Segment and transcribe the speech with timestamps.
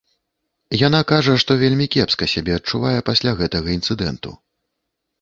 [0.87, 4.39] Яна кажа, што вельмі кепска сябе адчувае пасля гэтага інцыдэнту.